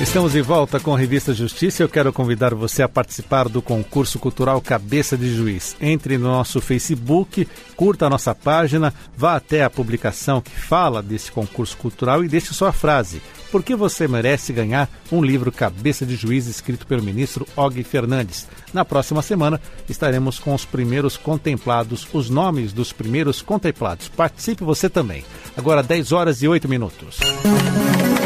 [0.00, 1.82] Estamos de volta com a Revista Justiça.
[1.82, 5.76] Eu quero convidar você a participar do concurso cultural Cabeça de Juiz.
[5.78, 7.46] Entre no nosso Facebook,
[7.76, 12.54] curta a nossa página, vá até a publicação que fala desse concurso cultural e deixe
[12.54, 13.20] sua frase.
[13.52, 18.48] Por que você merece ganhar um livro Cabeça de Juiz escrito pelo ministro Og Fernandes?
[18.72, 24.08] Na próxima semana estaremos com os primeiros contemplados, os nomes dos primeiros contemplados.
[24.08, 25.24] Participe você também.
[25.56, 27.18] Agora 10 horas e 8 minutos.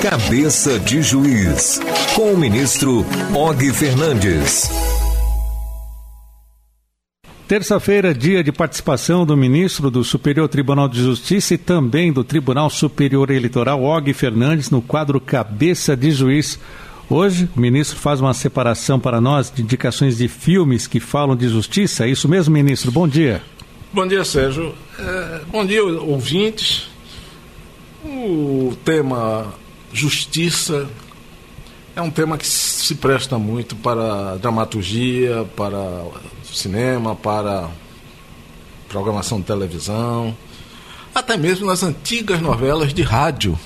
[0.05, 1.81] Cabeça de Juiz,
[2.15, 4.71] com o ministro Og Fernandes.
[7.49, 12.69] Terça-feira, dia de participação do ministro do Superior Tribunal de Justiça e também do Tribunal
[12.69, 16.61] Superior Eleitoral, Og Fernandes, no quadro Cabeça de Juiz.
[17.09, 21.49] Hoje, o ministro faz uma separação para nós de indicações de filmes que falam de
[21.49, 22.05] justiça.
[22.05, 22.93] É isso mesmo, ministro?
[22.93, 23.41] Bom dia.
[23.91, 24.75] Bom dia, Sérgio.
[24.99, 26.91] É, bom dia, ouvintes.
[28.05, 29.64] O tema
[29.95, 30.89] justiça
[31.95, 36.05] é um tema que se presta muito para dramaturgia, para
[36.45, 37.71] cinema, para
[38.89, 40.37] programação de televisão,
[41.15, 43.59] até mesmo nas antigas novelas de rádio.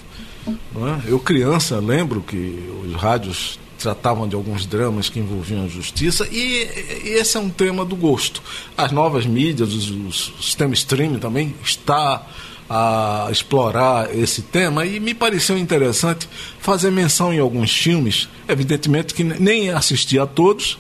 [0.47, 1.11] É?
[1.11, 6.69] Eu, criança, lembro que os rádios tratavam de alguns dramas que envolviam a justiça e,
[7.05, 8.43] e esse é um tema do gosto.
[8.77, 12.27] As novas mídias, o sistema streaming também está
[12.69, 16.29] a explorar esse tema e me pareceu interessante
[16.61, 20.79] fazer menção em alguns filmes, evidentemente que nem assisti a todos,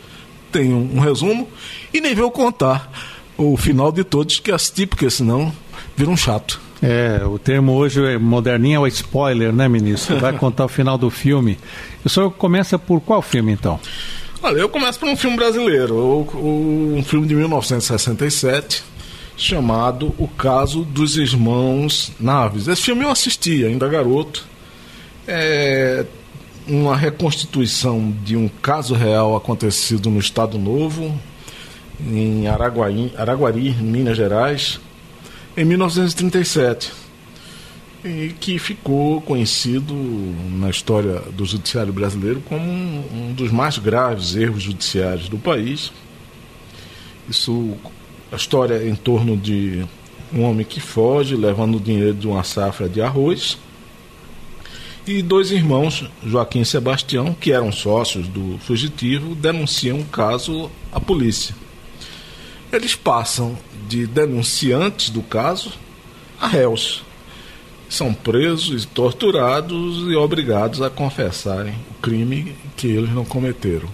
[0.54, 1.48] um, um resumo,
[1.92, 2.90] e nem vou contar
[3.36, 5.52] o final de todos que assisti, porque senão
[5.96, 6.60] vira um chato.
[6.82, 10.18] É, o termo hoje é moderninho é o spoiler, né, ministro?
[10.18, 11.58] Vai contar o final do filme.
[12.04, 13.80] O senhor começa por qual filme, então?
[14.42, 15.96] Olha, eu começo por um filme brasileiro,
[16.36, 18.84] um filme de 1967,
[19.36, 22.68] chamado O Caso dos Irmãos Naves.
[22.68, 24.46] Esse filme eu assisti ainda garoto.
[25.26, 26.04] É
[26.68, 31.18] uma reconstituição de um caso real acontecido no Estado Novo,
[32.00, 34.78] em Araguari, Araguari Minas Gerais,
[35.58, 36.92] em 1937.
[38.04, 39.92] E que ficou conhecido
[40.52, 45.92] na história do judiciário brasileiro como um, dos mais graves erros judiciários do país.
[47.28, 47.76] Isso
[48.30, 49.84] a história é em torno de
[50.32, 53.58] um homem que foge levando o dinheiro de uma safra de arroz
[55.06, 61.00] e dois irmãos, Joaquim e Sebastião, que eram sócios do fugitivo, denunciam o caso à
[61.00, 61.54] polícia.
[62.72, 63.58] Eles passam
[63.88, 65.72] de denunciantes do caso
[66.40, 67.02] a réus.
[67.88, 73.88] São presos e torturados e obrigados a confessarem o crime que eles não cometeram.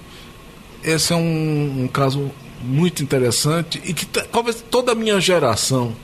[0.83, 2.31] Esse é um, um caso
[2.61, 5.95] muito interessante e que talvez toda a minha geração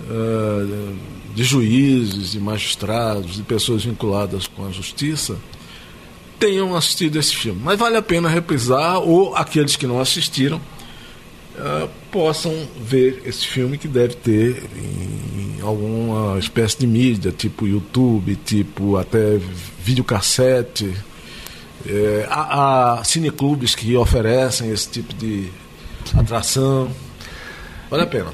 [0.00, 0.96] uh,
[1.34, 5.36] de juízes, de magistrados, de pessoas vinculadas com a justiça
[6.38, 7.60] tenham assistido esse filme.
[7.62, 10.60] Mas vale a pena reprisar ou aqueles que não assistiram
[11.58, 18.36] uh, possam ver esse filme que deve ter em alguma espécie de mídia, tipo YouTube,
[18.36, 19.38] tipo até
[19.82, 20.94] videocassete
[21.86, 25.48] é, há, há cineclubes que oferecem esse tipo de
[26.16, 26.90] atração.
[27.90, 28.30] Vale a pena.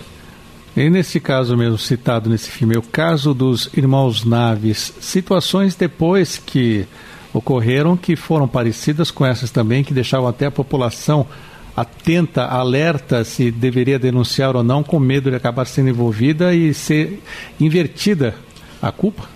[0.77, 6.37] E nesse caso mesmo citado nesse filme, é o caso dos irmãos Naves, situações depois
[6.45, 6.85] que
[7.33, 11.27] ocorreram que foram parecidas com essas também, que deixavam até a população
[11.77, 17.21] atenta, alerta se deveria denunciar ou não, com medo de acabar sendo envolvida e ser
[17.61, 18.35] invertida
[18.81, 19.29] a culpa?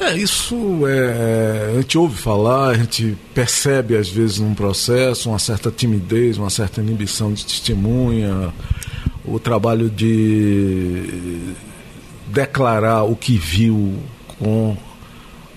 [0.00, 5.38] É, isso é, a gente ouve falar, a gente percebe às vezes num processo uma
[5.38, 8.52] certa timidez, uma certa inibição de testemunha,
[9.24, 11.54] o trabalho de
[12.26, 13.94] declarar o que viu
[14.38, 14.76] com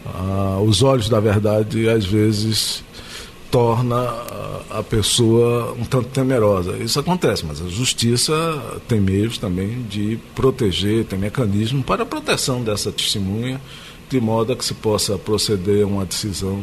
[0.05, 2.83] ah, os olhos da verdade, às vezes
[3.49, 3.97] torna
[4.69, 6.77] a pessoa um tanto temerosa.
[6.77, 8.33] Isso acontece, mas a justiça
[8.87, 13.59] tem meios também de proteger, tem mecanismo para a proteção dessa testemunha
[14.09, 16.61] de modo a que se possa proceder a uma decisão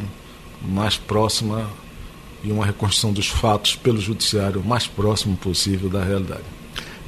[0.61, 1.69] mais próxima
[2.43, 6.43] e uma reconstrução dos fatos pelo judiciário mais próximo possível da realidade.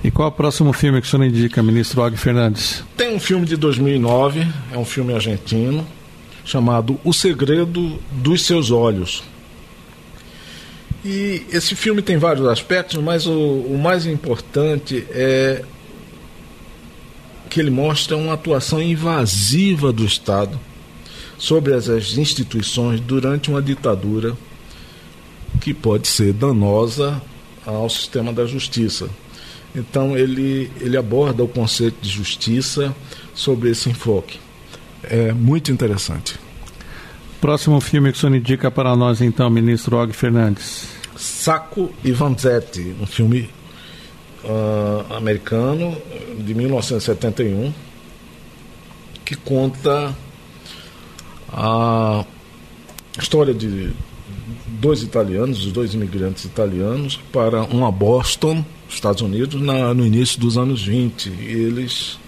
[0.04, 2.84] E qual é o próximo filme que o senhor indica, ministro Og Fernandes?
[2.96, 5.86] Tem um filme de 2009, é um filme argentino,
[6.46, 9.24] chamado O Segredo dos Seus Olhos.
[11.06, 15.64] E esse filme tem vários aspectos, mas o, o mais importante é
[17.50, 20.60] que ele mostra uma atuação invasiva do Estado
[21.38, 24.36] sobre as, as instituições durante uma ditadura
[25.62, 27.22] que pode ser danosa
[27.66, 29.10] ao sistema da justiça.
[29.76, 32.96] Então ele, ele aborda o conceito de justiça
[33.34, 34.40] sobre esse enfoque.
[35.04, 36.40] É muito interessante.
[37.48, 40.90] Próximo filme que o senhor indica para nós, então, ministro Og Fernandes?
[41.16, 43.50] Saco e Vanzetti, um filme
[44.44, 45.96] uh, americano
[46.40, 47.74] de 1971
[49.24, 50.14] que conta
[51.48, 52.26] a
[53.18, 53.94] história de
[54.68, 60.58] dois italianos, os dois imigrantes italianos, para uma Boston, Estados Unidos, na, no início dos
[60.58, 61.30] anos 20.
[61.30, 62.20] Eles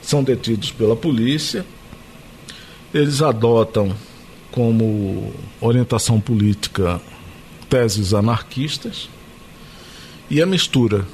[0.00, 1.62] são detidos pela polícia,
[2.94, 3.94] eles adotam
[4.56, 6.98] como orientação política
[7.68, 9.06] teses anarquistas
[10.30, 11.06] e a mistura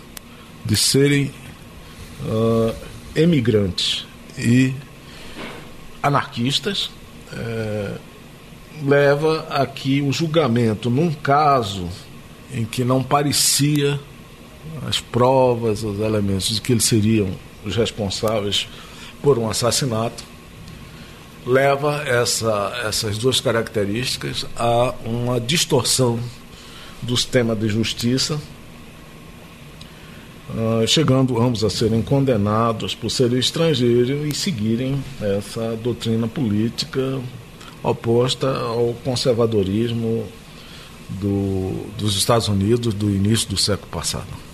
[0.65, 1.35] de serem
[2.25, 2.73] uh,
[3.17, 4.07] emigrantes
[4.39, 4.73] e
[6.01, 6.85] anarquistas
[7.33, 7.99] uh,
[8.85, 11.89] leva a que o julgamento, num caso
[12.55, 13.99] em que não parecia
[14.89, 17.33] as provas, os elementos de que eles seriam
[17.65, 18.69] os responsáveis
[19.21, 20.31] por um assassinato,
[21.47, 26.19] leva essa, essas duas características a uma distorção
[27.01, 28.41] do sistema de justiça,
[30.51, 37.21] uh, chegando ambos a serem condenados por serem estrangeiros e seguirem essa doutrina política
[37.83, 40.25] oposta ao conservadorismo
[41.11, 44.52] do, dos Estados Unidos do início do século passado.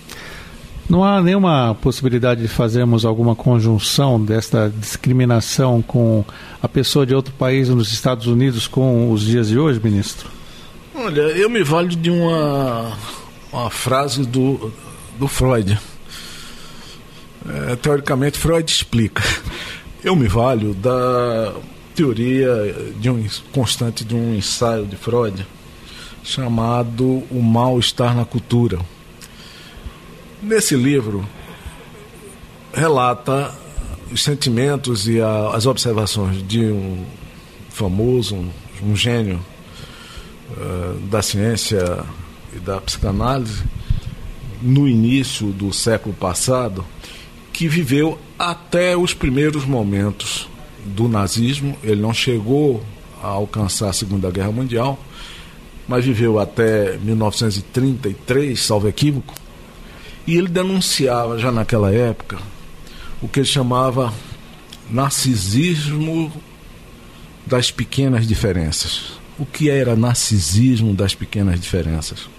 [0.89, 6.25] Não há nenhuma possibilidade de fazermos alguma conjunção desta discriminação com
[6.59, 10.27] a pessoa de outro país nos Estados Unidos com os dias de hoje, ministro?
[10.95, 12.97] Olha, eu me valho de uma,
[13.53, 14.73] uma frase do,
[15.19, 15.77] do Freud.
[17.47, 19.21] É, teoricamente, Freud explica.
[20.03, 21.53] Eu me valho da
[21.93, 25.45] teoria de um constante de um ensaio de Freud
[26.23, 28.79] chamado O Mal-Estar na Cultura.
[30.41, 31.27] Nesse livro
[32.73, 33.53] relata
[34.09, 37.05] os sentimentos e a, as observações de um
[37.69, 38.49] famoso, um,
[38.83, 39.39] um gênio
[40.51, 42.05] uh, da ciência
[42.55, 43.63] e da psicanálise
[44.61, 46.85] no início do século passado,
[47.51, 50.49] que viveu até os primeiros momentos
[50.85, 52.81] do nazismo, ele não chegou
[53.21, 54.97] a alcançar a Segunda Guerra Mundial,
[55.85, 59.33] mas viveu até 1933, salvo equívoco,
[60.29, 62.37] e ele denunciava já naquela época
[63.19, 64.13] o que ele chamava
[64.87, 66.31] narcisismo
[67.47, 69.13] das pequenas diferenças.
[69.39, 72.29] O que era narcisismo das pequenas diferenças?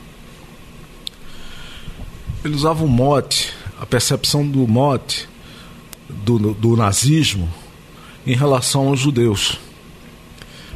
[2.45, 5.29] Ele usava o mote, a percepção do mote
[6.09, 7.53] do, do nazismo
[8.25, 9.59] em relação aos judeus.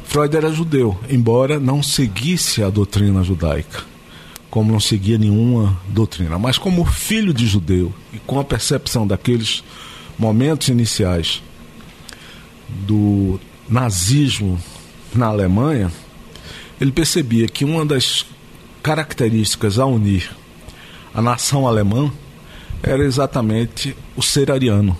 [0.03, 3.85] Freud era judeu, embora não seguisse a doutrina judaica,
[4.49, 9.63] como não seguia nenhuma doutrina, mas como filho de judeu e com a percepção daqueles
[10.17, 11.41] momentos iniciais
[12.67, 14.59] do nazismo
[15.13, 15.91] na Alemanha,
[16.79, 18.25] ele percebia que uma das
[18.81, 20.29] características a unir
[21.15, 22.11] a nação alemã
[22.83, 24.97] era exatamente o ser ariano.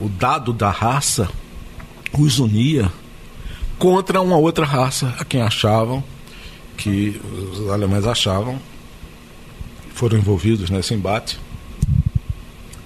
[0.00, 1.28] O dado da raça
[2.18, 2.90] os unia
[3.78, 6.02] contra uma outra raça a quem achavam
[6.82, 7.20] que
[7.52, 8.58] os alemães achavam
[9.94, 11.38] foram envolvidos nesse embate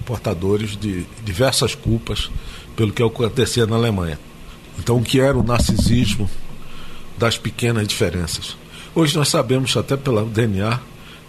[0.05, 2.29] portadores de diversas culpas
[2.75, 4.19] pelo que acontecia na Alemanha.
[4.77, 6.29] Então, o que era o narcisismo
[7.17, 8.55] das pequenas diferenças?
[8.93, 10.79] Hoje nós sabemos até pelo DNA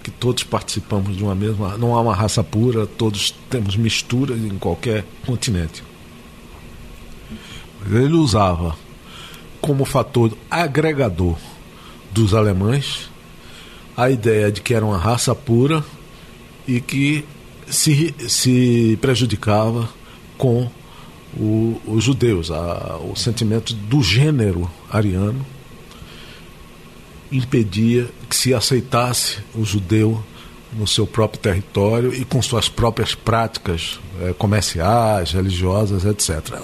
[0.04, 1.78] que todos participamos de uma mesma.
[1.78, 5.82] Não há uma raça pura, todos temos misturas em qualquer continente.
[7.90, 8.76] Ele usava
[9.60, 11.36] como fator agregador
[12.18, 13.08] dos alemães
[13.96, 15.84] a ideia de que era uma raça pura
[16.66, 17.24] e que
[17.68, 19.88] se, se prejudicava
[20.36, 20.70] com
[21.36, 25.44] o, os judeus, a, o sentimento do gênero ariano
[27.30, 30.22] impedia que se aceitasse o judeu
[30.72, 36.54] no seu próprio território e com suas próprias práticas é, comerciais, religiosas, etc.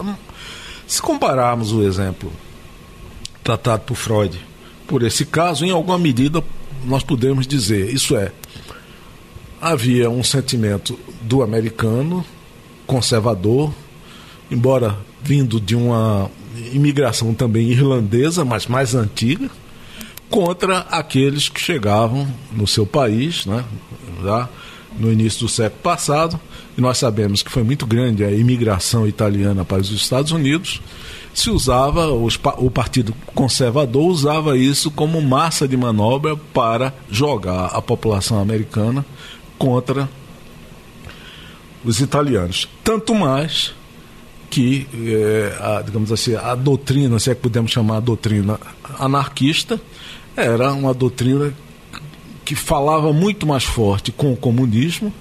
[0.86, 2.32] Se compararmos o exemplo
[3.42, 4.40] tratado por Freud
[4.86, 6.42] por esse caso, em alguma medida
[6.84, 8.30] nós podemos dizer, isso é,
[9.60, 12.24] havia um sentimento do americano
[12.86, 13.72] conservador,
[14.50, 16.30] embora vindo de uma
[16.72, 19.48] imigração também irlandesa, mas mais antiga,
[20.28, 23.64] contra aqueles que chegavam no seu país, né,
[24.22, 24.48] já
[24.98, 26.38] no início do século passado,
[26.76, 30.80] e nós sabemos que foi muito grande a imigração italiana para os Estados Unidos,
[31.34, 37.82] se usava, os, o Partido Conservador usava isso como massa de manobra para jogar a
[37.82, 39.04] população americana
[39.58, 40.08] contra
[41.84, 42.68] os italianos.
[42.84, 43.74] Tanto mais
[44.48, 48.58] que, é, a, digamos assim, a doutrina, se é que podemos chamar a doutrina
[48.98, 49.80] anarquista,
[50.36, 51.52] era uma doutrina
[52.44, 55.12] que falava muito mais forte com o comunismo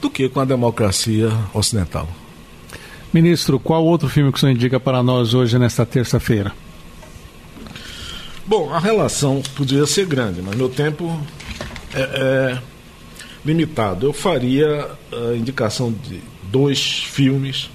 [0.00, 2.08] do que com a democracia ocidental.
[3.12, 6.52] Ministro, qual outro filme que o senhor indica para nós hoje, nesta terça-feira?
[8.46, 11.20] Bom, a relação podia ser grande, mas meu tempo
[11.94, 12.58] é, é
[13.44, 14.06] limitado.
[14.06, 17.70] Eu faria a indicação de dois filmes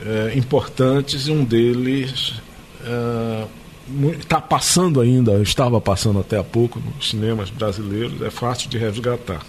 [0.00, 2.34] é, importantes e um deles
[4.18, 8.78] está é, passando ainda, estava passando até há pouco nos cinemas brasileiros, é fácil de
[8.78, 9.44] resgatar.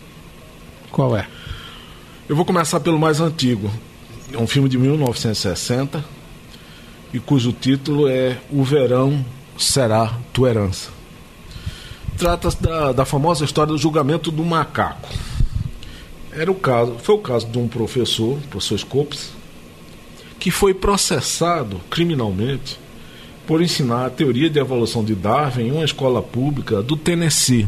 [0.91, 1.27] Qual é?
[2.27, 3.69] Eu vou começar pelo mais antigo.
[4.33, 6.03] É um filme de 1960
[7.13, 9.23] e cujo título é O Verão
[9.57, 10.89] Será Tua Herança.
[12.17, 15.07] Trata-se da, da famosa história do julgamento do macaco.
[16.31, 19.31] Era o caso, foi o caso de um professor, professor Scopes,
[20.39, 22.79] que foi processado criminalmente
[23.45, 27.67] por ensinar a teoria de evolução de Darwin em uma escola pública do Tennessee,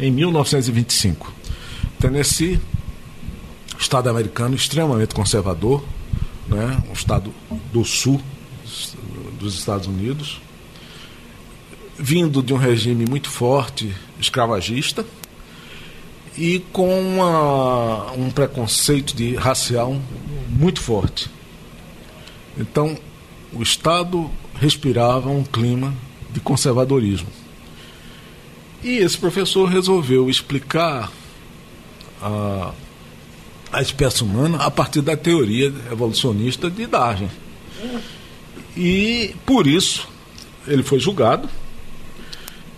[0.00, 1.32] em 1925.
[2.00, 2.60] Tennessee,
[3.78, 5.84] estado americano extremamente conservador,
[6.46, 7.32] né, um estado
[7.72, 8.20] do sul
[9.38, 10.40] dos Estados Unidos,
[11.98, 15.04] vindo de um regime muito forte escravagista
[16.36, 19.98] e com uma, um preconceito de racial
[20.48, 21.30] muito forte.
[22.58, 22.96] Então,
[23.52, 25.94] o Estado respirava um clima
[26.30, 27.28] de conservadorismo.
[28.82, 31.10] E esse professor resolveu explicar
[32.20, 32.72] a,
[33.76, 37.28] a espécie humana a partir da teoria evolucionista de Darwin.
[38.76, 40.08] E, por isso,
[40.66, 41.48] ele foi julgado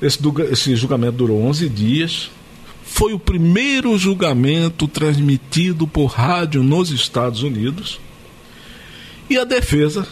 [0.00, 0.18] esse,
[0.50, 2.30] esse julgamento durou 11 dias.
[2.84, 8.00] Foi o primeiro julgamento transmitido por rádio nos Estados Unidos.
[9.28, 10.06] E a defesa,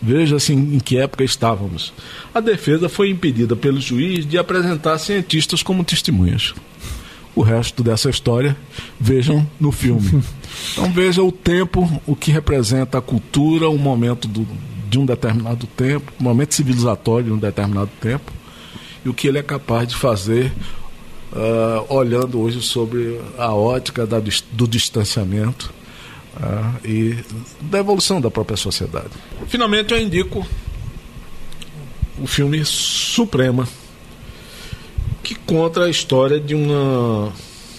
[0.00, 1.92] veja assim em que época estávamos.
[2.32, 6.54] A defesa foi impedida pelo juiz de apresentar cientistas como testemunhas.
[7.36, 8.56] O resto dessa história
[8.98, 10.22] vejam no filme.
[10.72, 14.46] Então veja o tempo, o que representa a cultura, o momento do,
[14.88, 18.32] de um determinado tempo, o momento civilizatório de um determinado tempo
[19.04, 20.52] e o que ele é capaz de fazer
[21.32, 24.18] uh, olhando hoje sobre a ótica da,
[24.52, 25.72] do distanciamento
[26.36, 27.16] uh, e
[27.60, 29.10] da evolução da própria sociedade.
[29.46, 30.46] Finalmente, eu indico
[32.18, 33.68] o filme Suprema,
[35.26, 37.32] que conta a história de uma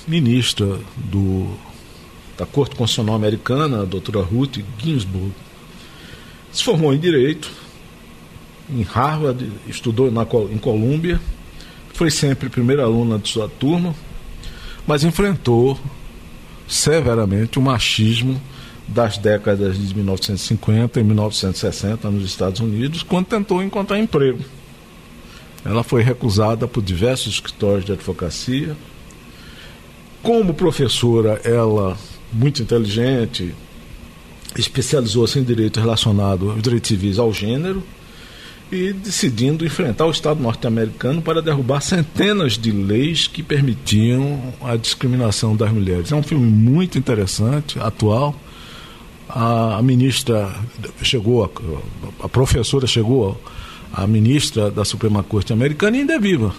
[0.06, 0.66] ministra
[0.98, 1.48] do,
[2.38, 5.32] da Corte Constitucional Americana, a doutora Ruth Ginsburg.
[6.52, 7.50] Se formou em Direito,
[8.70, 11.22] em Harvard, estudou na, em Colômbia,
[11.94, 13.96] foi sempre primeira aluna de sua turma,
[14.86, 15.80] mas enfrentou
[16.68, 18.42] severamente o machismo
[18.86, 24.44] das décadas de 1950 e 1960 nos Estados Unidos, quando tentou encontrar emprego.
[25.68, 28.76] Ela foi recusada por diversos escritórios de advocacia.
[30.24, 31.98] Como professora, ela,
[32.32, 33.54] muito inteligente,
[34.58, 37.84] especializou-se em direito relacionado aos direitos civis ao gênero
[38.72, 45.54] e decidindo enfrentar o Estado norte-americano para derrubar centenas de leis que permitiam a discriminação
[45.54, 46.14] das mulheres.
[46.14, 48.34] É um filme muito interessante, atual.
[49.28, 50.50] A, ministra
[51.02, 53.40] chegou, a, a professora chegou,
[53.94, 56.54] a ministra da Suprema Corte americana ainda é viva.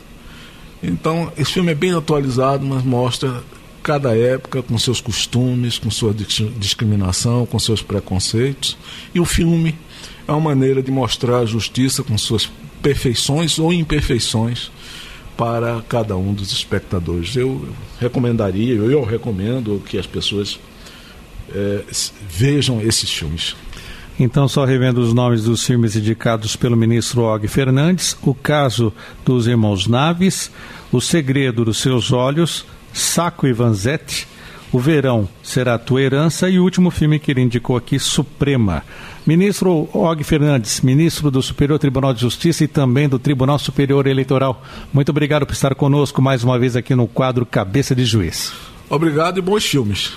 [0.82, 3.42] Então, esse filme é bem atualizado, mas mostra
[3.82, 8.76] cada época com seus costumes, com sua discriminação, com seus preconceitos.
[9.14, 9.74] E o filme
[10.26, 12.50] é uma maneira de mostrar a justiça com suas
[12.82, 14.70] perfeições ou imperfeições
[15.36, 17.34] para cada um dos espectadores.
[17.34, 17.68] Eu
[18.00, 20.58] recomendaria, eu recomendo que as pessoas
[21.54, 21.82] é,
[22.28, 23.56] vejam esses filmes.
[24.18, 28.92] Então, só revendo os nomes dos filmes indicados pelo ministro Og Fernandes: O Caso
[29.24, 30.50] dos Irmãos Naves,
[30.90, 34.26] O Segredo dos Seus Olhos, Saco e Vanzetti,
[34.72, 38.82] O Verão Será Tua Herança e o último filme que ele indicou aqui, Suprema.
[39.24, 44.64] Ministro Og Fernandes, ministro do Superior Tribunal de Justiça e também do Tribunal Superior Eleitoral,
[44.92, 48.52] muito obrigado por estar conosco mais uma vez aqui no quadro Cabeça de Juiz.
[48.90, 50.16] Obrigado e bons filmes.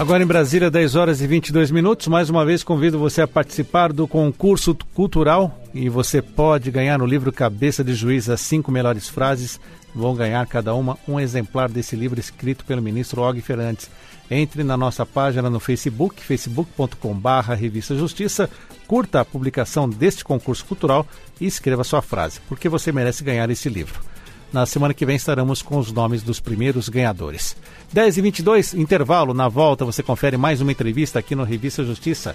[0.00, 2.08] Agora em Brasília, 10 horas e 22 minutos.
[2.08, 7.04] Mais uma vez convido você a participar do concurso cultural e você pode ganhar no
[7.04, 9.60] livro Cabeça de Juiz as cinco melhores frases.
[9.94, 13.90] Vão ganhar cada uma um exemplar desse livro escrito pelo ministro Og Fernandes.
[14.30, 18.48] Entre na nossa página no Facebook, facebook.com.br Revista Justiça,
[18.86, 21.06] curta a publicação deste concurso cultural
[21.38, 24.00] e escreva sua frase, porque você merece ganhar esse livro.
[24.52, 27.56] Na semana que vem estaremos com os nomes dos primeiros ganhadores.
[27.92, 29.32] 10 e 22 intervalo.
[29.32, 32.34] Na volta você confere mais uma entrevista aqui no Revista Justiça.